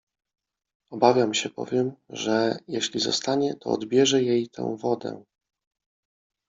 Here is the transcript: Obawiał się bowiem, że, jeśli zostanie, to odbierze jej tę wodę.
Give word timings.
Obawiał 0.89 1.33
się 1.33 1.49
bowiem, 1.49 1.91
że, 2.09 2.57
jeśli 2.67 2.99
zostanie, 2.99 3.55
to 3.55 3.69
odbierze 3.69 4.21
jej 4.23 4.49
tę 4.49 4.77
wodę. 4.77 5.23